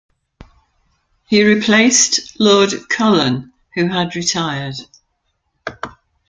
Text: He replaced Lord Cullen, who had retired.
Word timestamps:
He 1.27 1.43
replaced 1.43 2.39
Lord 2.39 2.89
Cullen, 2.89 3.53
who 3.75 3.87
had 3.89 4.15
retired. 4.15 4.73